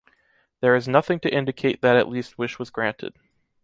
[0.61, 3.13] There is nothing to indicate that at least wish was granted.